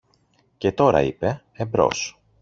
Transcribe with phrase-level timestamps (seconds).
[0.57, 2.19] Και τώρα, είπε, εμπρός!